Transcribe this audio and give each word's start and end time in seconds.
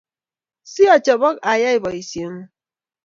Si 0.71 0.83
achobok 0.95 1.35
ayai 1.51 1.81
boisieng’ung 1.83 2.37